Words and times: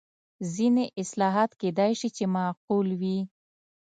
ځینې 0.53 0.85
اصلاحات 1.01 1.51
کېدای 1.61 1.91
شي 1.99 2.09
چې 2.17 2.23
معقول 2.35 2.87
وي. 3.01 3.19